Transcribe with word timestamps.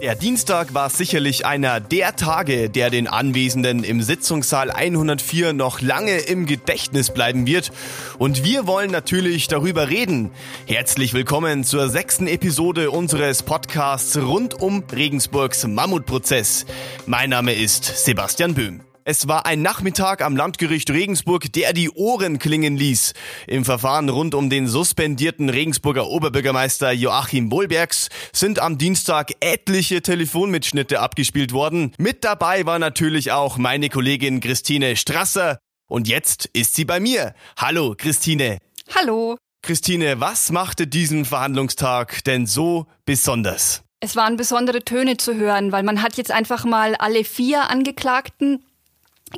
Der 0.00 0.14
Dienstag 0.14 0.72
war 0.72 0.88
sicherlich 0.88 1.44
einer 1.44 1.78
der 1.78 2.16
Tage, 2.16 2.70
der 2.70 2.88
den 2.88 3.06
Anwesenden 3.06 3.84
im 3.84 4.00
Sitzungssaal 4.00 4.70
104 4.70 5.52
noch 5.52 5.82
lange 5.82 6.16
im 6.16 6.46
Gedächtnis 6.46 7.10
bleiben 7.10 7.46
wird. 7.46 7.70
Und 8.16 8.42
wir 8.42 8.66
wollen 8.66 8.90
natürlich 8.90 9.46
darüber 9.48 9.90
reden. 9.90 10.30
Herzlich 10.66 11.12
willkommen 11.12 11.64
zur 11.64 11.90
sechsten 11.90 12.28
Episode 12.28 12.90
unseres 12.90 13.42
Podcasts 13.42 14.16
rund 14.16 14.54
um 14.54 14.84
Regensburgs 14.90 15.66
Mammutprozess. 15.66 16.64
Mein 17.04 17.28
Name 17.28 17.52
ist 17.52 17.84
Sebastian 17.84 18.54
Böhm. 18.54 18.80
Es 19.04 19.26
war 19.28 19.46
ein 19.46 19.62
Nachmittag 19.62 20.20
am 20.22 20.36
Landgericht 20.36 20.90
Regensburg, 20.90 21.50
der 21.54 21.72
die 21.72 21.90
Ohren 21.90 22.38
klingen 22.38 22.76
ließ. 22.76 23.14
Im 23.46 23.64
Verfahren 23.64 24.10
rund 24.10 24.34
um 24.34 24.50
den 24.50 24.66
suspendierten 24.66 25.48
Regensburger 25.48 26.06
Oberbürgermeister 26.08 26.92
Joachim 26.92 27.50
Wohlbergs 27.50 28.10
sind 28.32 28.58
am 28.58 28.76
Dienstag 28.76 29.32
etliche 29.40 30.02
Telefonmitschnitte 30.02 31.00
abgespielt 31.00 31.52
worden. 31.52 31.92
Mit 31.96 32.24
dabei 32.24 32.66
war 32.66 32.78
natürlich 32.78 33.32
auch 33.32 33.56
meine 33.56 33.88
Kollegin 33.88 34.40
Christine 34.40 34.96
Strasser. 34.96 35.58
Und 35.88 36.06
jetzt 36.06 36.46
ist 36.52 36.74
sie 36.74 36.84
bei 36.84 37.00
mir. 37.00 37.34
Hallo, 37.56 37.94
Christine. 37.96 38.58
Hallo. 38.94 39.38
Christine, 39.62 40.20
was 40.20 40.52
machte 40.52 40.86
diesen 40.86 41.24
Verhandlungstag 41.24 42.22
denn 42.24 42.46
so 42.46 42.86
besonders? 43.06 43.82
Es 44.00 44.16
waren 44.16 44.36
besondere 44.36 44.82
Töne 44.82 45.16
zu 45.16 45.34
hören, 45.34 45.72
weil 45.72 45.82
man 45.82 46.02
hat 46.02 46.16
jetzt 46.16 46.30
einfach 46.30 46.64
mal 46.64 46.94
alle 46.94 47.24
vier 47.24 47.68
Angeklagten 47.68 48.64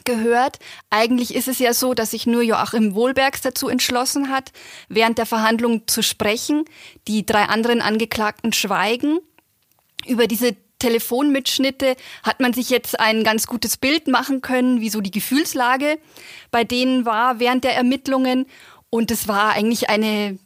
gehört. 0.05 0.59
Eigentlich 0.91 1.35
ist 1.35 1.49
es 1.49 1.59
ja 1.59 1.75
so, 1.75 1.95
dass 1.95 2.13
sich 2.13 2.27
nur 2.27 2.43
Joachim 2.43 2.95
Wohlbergs 2.95 3.41
dazu 3.41 3.69
entschlossen 3.69 4.31
hat, 4.31 4.53
während 4.89 5.19
der 5.19 5.27
Verhandlung 5.27 5.87
zu 5.87 6.03
sprechen. 6.03 6.65
Die 7.09 7.27
drei 7.27 7.45
anderen 7.45 7.81
Angeklagten 7.81 8.53
schweigen. 8.53 9.19
Über 10.07 10.27
diese 10.27 10.57
Telefonmitschnitte 10.79 11.95
hat 12.25 12.41
man 12.41 12.53
sich 12.53 12.69
jetzt 12.69 12.99
ein 12.99 13.23
ganz 13.23 13.47
gutes 13.47 13.77
Bild 13.77 14.09
machen 14.09 14.41
können, 14.41 14.81
wie 14.81 14.91
so 14.91 15.01
die 15.01 15.13
Gefühlslage 15.13 15.99
bei 16.51 16.65
denen 16.65 17.07
war 17.07 17.39
während 17.39 17.63
der 17.65 17.77
Ermittlungen. 17.77 18.47
Und 18.91 19.11
es 19.11 19.29
war 19.29 19.53
eigentlich 19.53 19.89
eine 19.89 20.39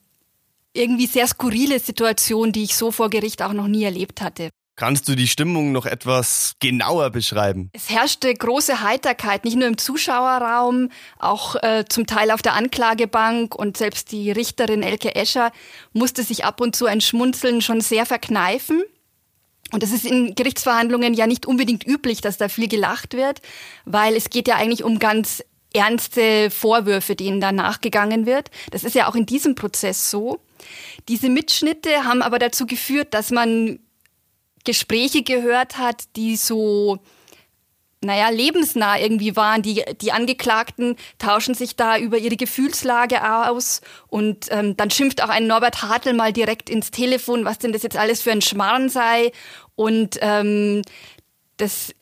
irgendwie 0.74 1.06
sehr 1.06 1.26
skurrile 1.26 1.80
Situation, 1.80 2.52
die 2.52 2.64
ich 2.64 2.76
so 2.76 2.90
vor 2.90 3.08
Gericht 3.08 3.42
auch 3.42 3.54
noch 3.54 3.66
nie 3.66 3.84
erlebt 3.84 4.20
hatte. 4.20 4.50
Kannst 4.76 5.08
du 5.08 5.14
die 5.14 5.26
Stimmung 5.26 5.72
noch 5.72 5.86
etwas 5.86 6.56
genauer 6.60 7.08
beschreiben? 7.08 7.70
Es 7.72 7.88
herrschte 7.88 8.32
große 8.32 8.82
Heiterkeit, 8.82 9.46
nicht 9.46 9.56
nur 9.56 9.66
im 9.66 9.78
Zuschauerraum, 9.78 10.90
auch 11.18 11.56
äh, 11.62 11.86
zum 11.88 12.06
Teil 12.06 12.30
auf 12.30 12.42
der 12.42 12.52
Anklagebank 12.52 13.54
und 13.54 13.78
selbst 13.78 14.12
die 14.12 14.30
Richterin 14.30 14.82
Elke 14.82 15.14
Escher 15.14 15.50
musste 15.94 16.22
sich 16.22 16.44
ab 16.44 16.60
und 16.60 16.76
zu 16.76 16.84
ein 16.84 17.00
Schmunzeln 17.00 17.62
schon 17.62 17.80
sehr 17.80 18.04
verkneifen. 18.04 18.82
Und 19.72 19.82
das 19.82 19.92
ist 19.92 20.04
in 20.04 20.34
Gerichtsverhandlungen 20.34 21.14
ja 21.14 21.26
nicht 21.26 21.46
unbedingt 21.46 21.86
üblich, 21.86 22.20
dass 22.20 22.36
da 22.36 22.50
viel 22.50 22.68
gelacht 22.68 23.14
wird, 23.14 23.40
weil 23.86 24.14
es 24.14 24.28
geht 24.28 24.46
ja 24.46 24.56
eigentlich 24.56 24.84
um 24.84 24.98
ganz 24.98 25.42
ernste 25.72 26.50
Vorwürfe, 26.50 27.16
denen 27.16 27.40
da 27.40 27.50
nachgegangen 27.50 28.26
wird. 28.26 28.50
Das 28.72 28.84
ist 28.84 28.94
ja 28.94 29.08
auch 29.08 29.14
in 29.14 29.24
diesem 29.24 29.54
Prozess 29.54 30.10
so. 30.10 30.38
Diese 31.08 31.30
Mitschnitte 31.30 32.04
haben 32.04 32.20
aber 32.20 32.38
dazu 32.38 32.66
geführt, 32.66 33.14
dass 33.14 33.30
man 33.30 33.78
Gespräche 34.66 35.22
gehört 35.22 35.78
hat, 35.78 36.04
die 36.16 36.36
so 36.36 37.00
naja, 38.02 38.28
lebensnah 38.28 38.98
irgendwie 38.98 39.36
waren. 39.36 39.62
Die, 39.62 39.82
die 40.00 40.12
Angeklagten 40.12 40.96
tauschen 41.18 41.54
sich 41.54 41.76
da 41.76 41.98
über 41.98 42.18
ihre 42.18 42.36
Gefühlslage 42.36 43.48
aus 43.48 43.80
und 44.08 44.46
ähm, 44.50 44.76
dann 44.76 44.90
schimpft 44.90 45.22
auch 45.22 45.28
ein 45.28 45.46
Norbert 45.46 45.82
Hartl 45.82 46.12
mal 46.12 46.32
direkt 46.32 46.70
ins 46.70 46.90
Telefon, 46.90 47.44
was 47.44 47.58
denn 47.58 47.72
das 47.72 47.82
jetzt 47.82 47.96
alles 47.96 48.22
für 48.22 48.32
ein 48.32 48.42
Schmarrn 48.42 48.88
sei. 48.88 49.32
Und 49.74 50.18
ähm, 50.20 50.82
das 51.56 51.94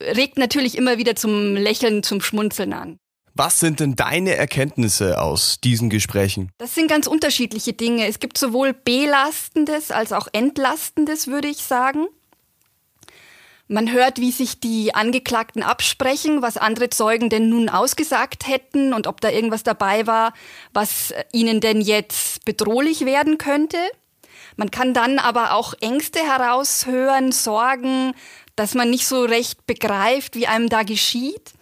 regt 0.00 0.38
natürlich 0.38 0.76
immer 0.76 0.98
wieder 0.98 1.16
zum 1.16 1.54
Lächeln, 1.54 2.02
zum 2.02 2.20
Schmunzeln 2.20 2.72
an. 2.72 2.98
Was 3.38 3.60
sind 3.60 3.80
denn 3.80 3.96
deine 3.96 4.34
Erkenntnisse 4.34 5.20
aus 5.20 5.60
diesen 5.62 5.90
Gesprächen? 5.90 6.52
Das 6.56 6.74
sind 6.74 6.88
ganz 6.88 7.06
unterschiedliche 7.06 7.74
Dinge. 7.74 8.06
Es 8.06 8.18
gibt 8.18 8.38
sowohl 8.38 8.72
belastendes 8.72 9.90
als 9.90 10.14
auch 10.14 10.26
entlastendes, 10.32 11.26
würde 11.26 11.48
ich 11.48 11.58
sagen. 11.58 12.06
Man 13.68 13.92
hört, 13.92 14.18
wie 14.22 14.32
sich 14.32 14.58
die 14.58 14.94
Angeklagten 14.94 15.62
absprechen, 15.62 16.40
was 16.40 16.56
andere 16.56 16.88
Zeugen 16.88 17.28
denn 17.28 17.50
nun 17.50 17.68
ausgesagt 17.68 18.48
hätten 18.48 18.94
und 18.94 19.06
ob 19.06 19.20
da 19.20 19.28
irgendwas 19.28 19.64
dabei 19.64 20.06
war, 20.06 20.32
was 20.72 21.12
ihnen 21.30 21.60
denn 21.60 21.82
jetzt 21.82 22.42
bedrohlich 22.46 23.04
werden 23.04 23.36
könnte. 23.36 23.76
Man 24.56 24.70
kann 24.70 24.94
dann 24.94 25.18
aber 25.18 25.52
auch 25.52 25.74
Ängste 25.82 26.20
heraushören, 26.20 27.32
Sorgen, 27.32 28.14
dass 28.54 28.72
man 28.72 28.88
nicht 28.88 29.06
so 29.06 29.24
recht 29.24 29.66
begreift, 29.66 30.36
wie 30.36 30.46
einem 30.46 30.70
da 30.70 30.84
geschieht. 30.84 31.52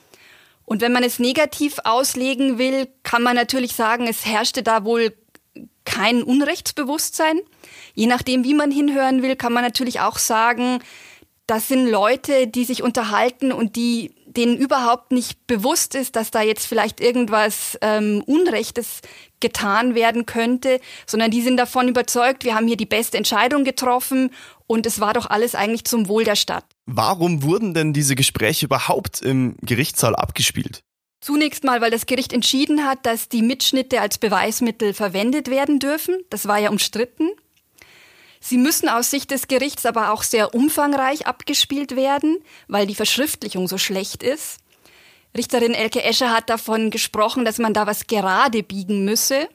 Und 0.64 0.80
wenn 0.80 0.92
man 0.92 1.02
es 1.02 1.18
negativ 1.18 1.78
auslegen 1.84 2.58
will, 2.58 2.88
kann 3.02 3.22
man 3.22 3.36
natürlich 3.36 3.74
sagen, 3.74 4.06
es 4.06 4.24
herrschte 4.24 4.62
da 4.62 4.84
wohl 4.84 5.14
kein 5.84 6.22
Unrechtsbewusstsein. 6.22 7.40
Je 7.94 8.06
nachdem, 8.06 8.44
wie 8.44 8.54
man 8.54 8.70
hinhören 8.70 9.22
will, 9.22 9.36
kann 9.36 9.52
man 9.52 9.62
natürlich 9.62 10.00
auch 10.00 10.18
sagen, 10.18 10.80
das 11.46 11.68
sind 11.68 11.86
Leute, 11.86 12.46
die 12.46 12.64
sich 12.64 12.82
unterhalten 12.82 13.52
und 13.52 13.76
die 13.76 14.14
denen 14.36 14.56
überhaupt 14.56 15.12
nicht 15.12 15.46
bewusst 15.46 15.94
ist, 15.94 16.16
dass 16.16 16.30
da 16.30 16.42
jetzt 16.42 16.66
vielleicht 16.66 17.00
irgendwas 17.00 17.78
ähm, 17.82 18.22
Unrechtes 18.26 19.00
getan 19.40 19.94
werden 19.94 20.26
könnte, 20.26 20.80
sondern 21.06 21.30
die 21.30 21.42
sind 21.42 21.56
davon 21.56 21.86
überzeugt, 21.86 22.44
wir 22.44 22.54
haben 22.54 22.66
hier 22.66 22.76
die 22.76 22.86
beste 22.86 23.16
Entscheidung 23.16 23.62
getroffen 23.62 24.30
und 24.66 24.86
es 24.86 24.98
war 25.00 25.12
doch 25.12 25.30
alles 25.30 25.54
eigentlich 25.54 25.84
zum 25.84 26.08
Wohl 26.08 26.24
der 26.24 26.34
Stadt. 26.34 26.64
Warum 26.86 27.42
wurden 27.42 27.74
denn 27.74 27.92
diese 27.92 28.14
Gespräche 28.14 28.66
überhaupt 28.66 29.22
im 29.22 29.56
Gerichtssaal 29.62 30.14
abgespielt? 30.14 30.82
Zunächst 31.20 31.64
mal, 31.64 31.80
weil 31.80 31.90
das 31.90 32.04
Gericht 32.04 32.34
entschieden 32.34 32.84
hat, 32.84 33.06
dass 33.06 33.30
die 33.30 33.40
Mitschnitte 33.40 34.02
als 34.02 34.18
Beweismittel 34.18 34.92
verwendet 34.92 35.48
werden 35.48 35.78
dürfen. 35.78 36.16
Das 36.28 36.46
war 36.46 36.58
ja 36.58 36.68
umstritten. 36.68 37.30
Sie 38.40 38.58
müssen 38.58 38.90
aus 38.90 39.10
Sicht 39.10 39.30
des 39.30 39.48
Gerichts 39.48 39.86
aber 39.86 40.12
auch 40.12 40.22
sehr 40.22 40.54
umfangreich 40.54 41.26
abgespielt 41.26 41.96
werden, 41.96 42.36
weil 42.68 42.86
die 42.86 42.94
Verschriftlichung 42.94 43.68
so 43.68 43.78
schlecht 43.78 44.22
ist. 44.22 44.58
Richterin 45.34 45.72
Elke 45.72 46.02
Escher 46.02 46.30
hat 46.30 46.50
davon 46.50 46.90
gesprochen, 46.90 47.46
dass 47.46 47.56
man 47.56 47.72
da 47.72 47.86
was 47.86 48.06
gerade 48.06 48.62
biegen 48.62 49.06
müsse. 49.06 49.48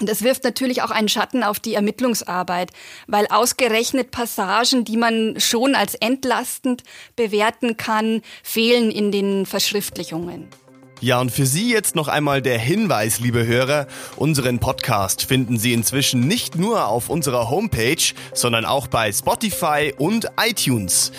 Und 0.00 0.08
das 0.08 0.22
wirft 0.22 0.44
natürlich 0.44 0.82
auch 0.82 0.90
einen 0.90 1.08
Schatten 1.08 1.42
auf 1.42 1.58
die 1.58 1.74
Ermittlungsarbeit, 1.74 2.70
weil 3.06 3.26
ausgerechnet 3.28 4.10
Passagen, 4.10 4.84
die 4.84 4.96
man 4.96 5.38
schon 5.38 5.74
als 5.74 5.94
entlastend 5.94 6.82
bewerten 7.16 7.76
kann, 7.76 8.22
fehlen 8.42 8.90
in 8.90 9.10
den 9.10 9.46
Verschriftlichungen. 9.46 10.48
Ja, 11.02 11.20
und 11.20 11.30
für 11.30 11.44
Sie 11.44 11.70
jetzt 11.70 11.94
noch 11.94 12.08
einmal 12.08 12.40
der 12.40 12.58
Hinweis, 12.58 13.20
liebe 13.20 13.46
Hörer, 13.46 13.86
unseren 14.16 14.60
Podcast 14.60 15.24
finden 15.24 15.58
Sie 15.58 15.74
inzwischen 15.74 16.26
nicht 16.26 16.56
nur 16.56 16.88
auf 16.88 17.10
unserer 17.10 17.50
Homepage, 17.50 18.02
sondern 18.32 18.64
auch 18.64 18.86
bei 18.86 19.12
Spotify 19.12 19.92
und 19.98 20.28
iTunes. 20.40 21.12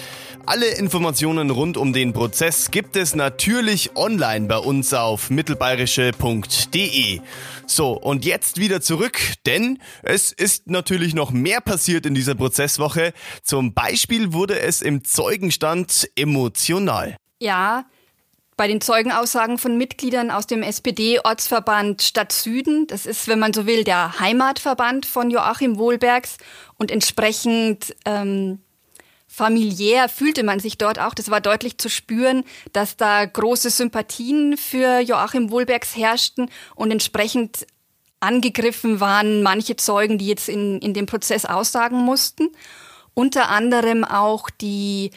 Alle 0.49 0.67
Informationen 0.67 1.49
rund 1.49 1.75
um 1.75 1.91
den 1.91 2.13
Prozess 2.13 2.71
gibt 2.71 2.95
es 2.95 3.15
natürlich 3.15 3.97
online 3.97 4.47
bei 4.47 4.57
uns 4.57 4.93
auf 4.93 5.29
mittelbayerische.de. 5.29 7.19
So, 7.65 7.91
und 7.91 8.23
jetzt 8.23 8.57
wieder 8.57 8.79
zurück, 8.79 9.19
denn 9.45 9.79
es 10.03 10.31
ist 10.31 10.67
natürlich 10.67 11.13
noch 11.13 11.31
mehr 11.31 11.59
passiert 11.59 12.05
in 12.05 12.15
dieser 12.15 12.33
Prozesswoche. 12.33 13.11
Zum 13.43 13.73
Beispiel 13.73 14.31
wurde 14.31 14.57
es 14.57 14.81
im 14.81 15.03
Zeugenstand 15.03 16.09
emotional. 16.15 17.17
Ja, 17.41 17.83
bei 18.55 18.69
den 18.69 18.79
Zeugenaussagen 18.79 19.57
von 19.57 19.77
Mitgliedern 19.77 20.31
aus 20.31 20.47
dem 20.47 20.63
SPD-Ortsverband 20.63 22.01
Stadt 22.01 22.31
Süden. 22.31 22.87
Das 22.87 23.05
ist, 23.05 23.27
wenn 23.27 23.39
man 23.39 23.51
so 23.51 23.65
will, 23.65 23.83
der 23.83 24.17
Heimatverband 24.21 25.05
von 25.05 25.29
Joachim 25.29 25.77
Wohlbergs 25.77 26.38
und 26.77 26.89
entsprechend 26.89 27.93
ähm, 28.05 28.59
familiär 29.27 30.09
fühlte 30.09 30.44
man 30.44 30.59
sich 30.59 30.77
dort 30.77 31.00
auch. 31.00 31.13
Das 31.13 31.29
war 31.29 31.41
deutlich 31.41 31.77
zu 31.77 31.89
spüren, 31.89 32.44
dass 32.74 32.97
da 32.97 33.25
große 33.25 33.69
Sympathien 33.69 34.57
für 34.57 35.00
Joachim 35.00 35.51
Wohlbergs 35.51 35.95
herrschten 35.95 36.50
und 36.75 36.91
entsprechend 36.91 37.68
angegriffen 38.19 39.00
waren 39.00 39.44
manche 39.44 39.75
Zeugen, 39.75 40.18
die 40.18 40.27
jetzt 40.27 40.50
in, 40.50 40.79
in 40.79 40.94
dem 40.94 41.06
Prozess 41.06 41.45
aussagen 41.45 41.97
mussten. 41.97 42.50
Unter 43.13 43.50
anderem 43.50 44.03
auch 44.03 44.50
die 44.50 45.12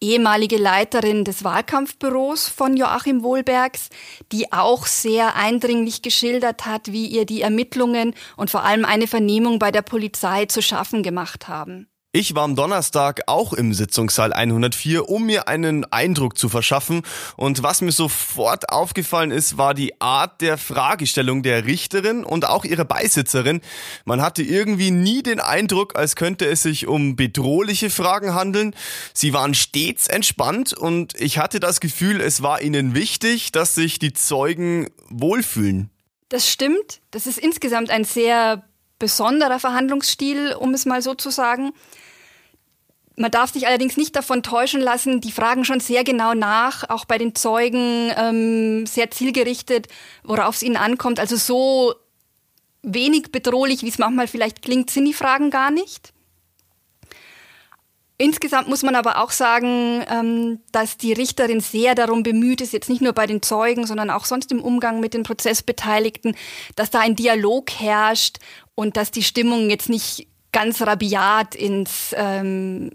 ehemalige 0.00 0.58
Leiterin 0.58 1.24
des 1.24 1.44
Wahlkampfbüros 1.44 2.48
von 2.48 2.76
Joachim 2.76 3.22
Wohlbergs, 3.22 3.88
die 4.32 4.52
auch 4.52 4.86
sehr 4.86 5.34
eindringlich 5.36 6.02
geschildert 6.02 6.66
hat, 6.66 6.92
wie 6.92 7.06
ihr 7.06 7.24
die 7.24 7.40
Ermittlungen 7.40 8.14
und 8.36 8.50
vor 8.50 8.64
allem 8.64 8.84
eine 8.84 9.06
Vernehmung 9.06 9.58
bei 9.58 9.70
der 9.70 9.82
Polizei 9.82 10.46
zu 10.46 10.60
schaffen 10.60 11.02
gemacht 11.02 11.48
haben. 11.48 11.88
Ich 12.16 12.36
war 12.36 12.44
am 12.44 12.54
Donnerstag 12.54 13.22
auch 13.26 13.52
im 13.52 13.74
Sitzungssaal 13.74 14.32
104, 14.32 15.08
um 15.08 15.26
mir 15.26 15.48
einen 15.48 15.84
Eindruck 15.92 16.38
zu 16.38 16.48
verschaffen. 16.48 17.02
Und 17.36 17.64
was 17.64 17.80
mir 17.80 17.90
sofort 17.90 18.68
aufgefallen 18.68 19.32
ist, 19.32 19.58
war 19.58 19.74
die 19.74 20.00
Art 20.00 20.40
der 20.40 20.56
Fragestellung 20.56 21.42
der 21.42 21.66
Richterin 21.66 22.22
und 22.22 22.46
auch 22.46 22.64
ihrer 22.64 22.84
Beisitzerin. 22.84 23.62
Man 24.04 24.22
hatte 24.22 24.44
irgendwie 24.44 24.92
nie 24.92 25.24
den 25.24 25.40
Eindruck, 25.40 25.98
als 25.98 26.14
könnte 26.14 26.46
es 26.46 26.62
sich 26.62 26.86
um 26.86 27.16
bedrohliche 27.16 27.90
Fragen 27.90 28.32
handeln. 28.32 28.76
Sie 29.12 29.32
waren 29.32 29.52
stets 29.52 30.06
entspannt 30.06 30.72
und 30.72 31.20
ich 31.20 31.38
hatte 31.38 31.58
das 31.58 31.80
Gefühl, 31.80 32.20
es 32.20 32.44
war 32.44 32.62
ihnen 32.62 32.94
wichtig, 32.94 33.50
dass 33.50 33.74
sich 33.74 33.98
die 33.98 34.12
Zeugen 34.12 34.88
wohlfühlen. 35.08 35.90
Das 36.28 36.48
stimmt. 36.48 37.00
Das 37.10 37.26
ist 37.26 37.38
insgesamt 37.38 37.90
ein 37.90 38.04
sehr 38.04 38.62
besonderer 39.04 39.60
Verhandlungsstil, 39.60 40.54
um 40.58 40.72
es 40.72 40.86
mal 40.86 41.02
so 41.02 41.12
zu 41.12 41.28
sagen. 41.28 41.72
Man 43.16 43.30
darf 43.30 43.52
sich 43.52 43.66
allerdings 43.66 43.98
nicht 43.98 44.16
davon 44.16 44.42
täuschen 44.42 44.80
lassen, 44.80 45.20
die 45.20 45.30
fragen 45.30 45.66
schon 45.66 45.78
sehr 45.78 46.04
genau 46.04 46.32
nach, 46.32 46.88
auch 46.88 47.04
bei 47.04 47.18
den 47.18 47.34
Zeugen 47.34 48.10
ähm, 48.16 48.86
sehr 48.86 49.10
zielgerichtet, 49.10 49.88
worauf 50.22 50.54
es 50.54 50.62
ihnen 50.62 50.78
ankommt. 50.78 51.20
Also 51.20 51.36
so 51.36 51.94
wenig 52.82 53.30
bedrohlich, 53.30 53.82
wie 53.82 53.90
es 53.90 53.98
manchmal 53.98 54.26
vielleicht 54.26 54.62
klingt, 54.62 54.88
sind 54.88 55.04
die 55.04 55.12
Fragen 55.12 55.50
gar 55.50 55.70
nicht. 55.70 56.14
Insgesamt 58.16 58.68
muss 58.68 58.84
man 58.84 58.94
aber 58.94 59.20
auch 59.20 59.32
sagen, 59.32 60.04
ähm, 60.08 60.60
dass 60.70 60.96
die 60.96 61.12
Richterin 61.12 61.58
sehr 61.58 61.96
darum 61.96 62.22
bemüht 62.22 62.60
ist, 62.60 62.72
jetzt 62.72 62.88
nicht 62.88 63.02
nur 63.02 63.12
bei 63.12 63.26
den 63.26 63.42
Zeugen, 63.42 63.86
sondern 63.86 64.08
auch 64.08 64.24
sonst 64.24 64.52
im 64.52 64.62
Umgang 64.62 65.00
mit 65.00 65.14
den 65.14 65.24
Prozessbeteiligten, 65.24 66.36
dass 66.76 66.90
da 66.90 67.00
ein 67.00 67.16
Dialog 67.16 67.72
herrscht 67.72 68.38
und 68.74 68.96
dass 68.96 69.10
die 69.10 69.22
Stimmung 69.22 69.70
jetzt 69.70 69.88
nicht 69.88 70.28
ganz 70.52 70.80
rabiat 70.82 71.54
ins, 71.54 72.14
ähm, 72.16 72.90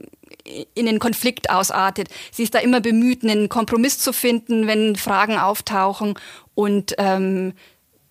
in 0.74 0.86
den 0.86 1.00
Konflikt 1.00 1.50
ausartet. 1.50 2.08
Sie 2.32 2.44
ist 2.44 2.56
da 2.56 2.60
immer 2.60 2.82
bemüht, 2.82 3.24
einen 3.24 3.50
Kompromiss 3.50 4.00
zu 4.00 4.14
finden, 4.14 4.66
wenn 4.66 4.96
Fragen 4.96 5.38
auftauchen 5.38 6.16
und 6.56 6.96
ähm, 6.98 7.54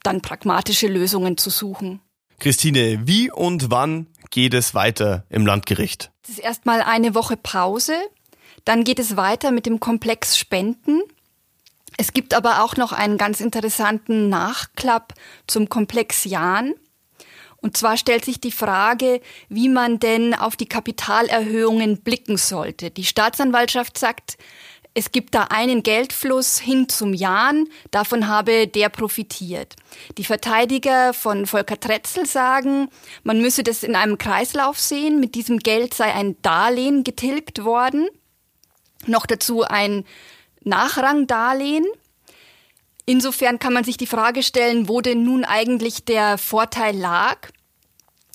dann 0.02 0.20
pragmatische 0.20 0.86
Lösungen 0.86 1.36
zu 1.36 1.50
suchen. 1.50 2.00
Christine, 2.38 3.00
wie 3.04 3.30
und 3.32 3.70
wann 3.70 4.06
geht 4.30 4.54
es 4.54 4.74
weiter 4.74 5.24
im 5.28 5.44
Landgericht? 5.44 6.12
Es 6.22 6.30
ist 6.30 6.38
erstmal 6.38 6.82
eine 6.82 7.14
Woche 7.14 7.36
Pause. 7.36 7.94
Dann 8.64 8.84
geht 8.84 8.98
es 8.98 9.16
weiter 9.16 9.50
mit 9.50 9.66
dem 9.66 9.80
Komplex 9.80 10.38
Spenden. 10.38 11.00
Es 11.96 12.12
gibt 12.12 12.34
aber 12.34 12.62
auch 12.62 12.76
noch 12.76 12.92
einen 12.92 13.18
ganz 13.18 13.40
interessanten 13.40 14.28
Nachklapp 14.28 15.14
zum 15.46 15.68
Komplex 15.68 16.24
Jahn. 16.24 16.74
Und 17.60 17.76
zwar 17.76 17.96
stellt 17.96 18.24
sich 18.24 18.40
die 18.40 18.52
Frage, 18.52 19.20
wie 19.48 19.68
man 19.68 19.98
denn 19.98 20.34
auf 20.34 20.56
die 20.56 20.68
Kapitalerhöhungen 20.68 22.02
blicken 22.02 22.36
sollte. 22.36 22.90
Die 22.90 23.04
Staatsanwaltschaft 23.04 23.98
sagt, 23.98 24.38
es 24.94 25.12
gibt 25.12 25.34
da 25.34 25.44
einen 25.44 25.82
Geldfluss 25.82 26.58
hin 26.58 26.88
zum 26.88 27.14
Jahn, 27.14 27.68
davon 27.90 28.26
habe 28.26 28.66
der 28.66 28.88
profitiert. 28.88 29.76
Die 30.16 30.24
Verteidiger 30.24 31.14
von 31.14 31.46
Volker 31.46 31.78
Tretzel 31.78 32.26
sagen, 32.26 32.88
man 33.22 33.40
müsse 33.40 33.62
das 33.62 33.84
in 33.84 33.94
einem 33.94 34.18
Kreislauf 34.18 34.78
sehen, 34.78 35.20
mit 35.20 35.34
diesem 35.34 35.58
Geld 35.58 35.94
sei 35.94 36.12
ein 36.12 36.36
Darlehen 36.42 37.04
getilgt 37.04 37.64
worden, 37.64 38.08
noch 39.06 39.26
dazu 39.26 39.62
ein 39.62 40.04
Nachrangdarlehen. 40.64 41.86
Insofern 43.08 43.58
kann 43.58 43.72
man 43.72 43.84
sich 43.84 43.96
die 43.96 44.06
Frage 44.06 44.42
stellen, 44.42 44.86
wo 44.86 45.00
denn 45.00 45.24
nun 45.24 45.42
eigentlich 45.42 46.04
der 46.04 46.36
Vorteil 46.36 46.94
lag. 46.94 47.38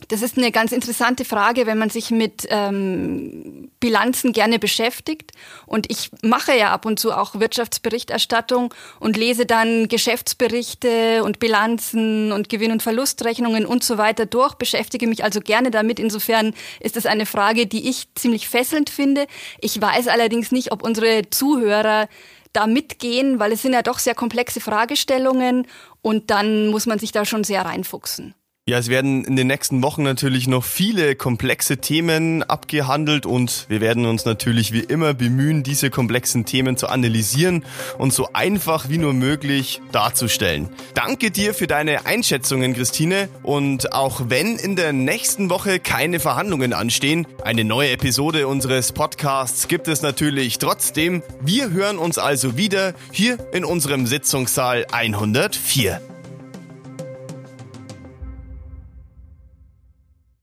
Das 0.07 0.23
ist 0.23 0.35
eine 0.35 0.51
ganz 0.51 0.71
interessante 0.71 1.25
Frage, 1.25 1.67
wenn 1.67 1.77
man 1.77 1.91
sich 1.91 2.09
mit 2.09 2.47
ähm, 2.49 3.69
Bilanzen 3.79 4.33
gerne 4.33 4.57
beschäftigt. 4.57 5.31
Und 5.67 5.91
ich 5.91 6.09
mache 6.23 6.57
ja 6.57 6.71
ab 6.71 6.87
und 6.87 6.99
zu 6.99 7.11
auch 7.11 7.39
Wirtschaftsberichterstattung 7.39 8.73
und 8.99 9.15
lese 9.15 9.45
dann 9.45 9.89
Geschäftsberichte 9.89 11.23
und 11.23 11.37
Bilanzen 11.37 12.31
und 12.31 12.49
Gewinn- 12.49 12.71
und 12.71 12.81
Verlustrechnungen 12.81 13.67
und 13.67 13.83
so 13.83 13.99
weiter 13.99 14.25
durch, 14.25 14.55
beschäftige 14.55 15.05
mich 15.05 15.23
also 15.23 15.39
gerne 15.39 15.69
damit. 15.69 15.99
Insofern 15.99 16.55
ist 16.79 16.95
das 16.95 17.05
eine 17.05 17.27
Frage, 17.27 17.67
die 17.67 17.87
ich 17.91 18.07
ziemlich 18.15 18.49
fesselnd 18.49 18.89
finde. 18.89 19.27
Ich 19.61 19.79
weiß 19.79 20.07
allerdings 20.07 20.51
nicht, 20.51 20.71
ob 20.71 20.81
unsere 20.81 21.29
Zuhörer 21.29 22.09
da 22.53 22.67
mitgehen, 22.67 23.39
weil 23.39 23.51
es 23.51 23.61
sind 23.61 23.73
ja 23.73 23.81
doch 23.81 23.99
sehr 23.99 24.15
komplexe 24.15 24.61
Fragestellungen 24.61 25.67
und 26.01 26.29
dann 26.29 26.67
muss 26.67 26.85
man 26.85 26.99
sich 26.99 27.11
da 27.11 27.25
schon 27.25 27.43
sehr 27.43 27.65
reinfuchsen. 27.65 28.35
Ja, 28.65 28.77
es 28.77 28.87
werden 28.87 29.25
in 29.25 29.35
den 29.35 29.47
nächsten 29.47 29.83
Wochen 29.83 30.03
natürlich 30.03 30.47
noch 30.47 30.63
viele 30.63 31.17
komplexe 31.17 31.79
Themen 31.79 32.43
abgehandelt 32.43 33.25
und 33.25 33.65
wir 33.67 33.81
werden 33.81 34.05
uns 34.05 34.23
natürlich 34.23 34.71
wie 34.71 34.79
immer 34.79 35.13
bemühen, 35.13 35.63
diese 35.63 35.89
komplexen 35.89 36.45
Themen 36.45 36.77
zu 36.77 36.87
analysieren 36.87 37.65
und 37.97 38.13
so 38.13 38.29
einfach 38.31 38.87
wie 38.87 38.99
nur 38.99 39.11
möglich 39.11 39.81
darzustellen. 39.91 40.69
Danke 40.93 41.29
dir 41.29 41.53
für 41.53 41.67
deine 41.67 42.05
Einschätzungen, 42.05 42.73
Christine. 42.73 43.27
Und 43.41 43.91
auch 43.91 44.21
wenn 44.29 44.55
in 44.55 44.77
der 44.77 44.93
nächsten 44.93 45.49
Woche 45.49 45.79
keine 45.79 46.21
Verhandlungen 46.21 46.71
anstehen, 46.71 47.27
eine 47.43 47.65
neue 47.65 47.91
Episode 47.91 48.47
unseres 48.47 48.93
Podcasts 48.93 49.67
gibt 49.67 49.89
es 49.89 50.01
natürlich 50.03 50.57
trotzdem. 50.57 51.21
Wir 51.41 51.71
hören 51.71 51.97
uns 51.97 52.17
also 52.17 52.55
wieder 52.55 52.93
hier 53.11 53.39
in 53.51 53.65
unserem 53.65 54.07
Sitzungssaal 54.07 54.85
104. 54.89 56.12